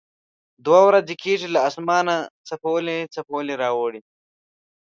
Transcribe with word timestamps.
دوه 0.65 0.79
ورځې 0.87 1.15
کېږي 1.23 1.47
له 1.55 1.59
اسمانه 1.67 2.15
څپولی 2.47 2.99
څپولی 3.13 3.55
را 3.61 3.69
اوري. 3.77 4.01